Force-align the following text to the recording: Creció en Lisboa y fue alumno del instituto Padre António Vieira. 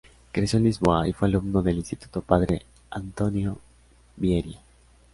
Creció 0.31 0.57
en 0.57 0.63
Lisboa 0.63 1.07
y 1.07 1.13
fue 1.13 1.27
alumno 1.27 1.61
del 1.61 1.77
instituto 1.77 2.21
Padre 2.23 2.63
António 2.89 3.59
Vieira. 4.17 4.59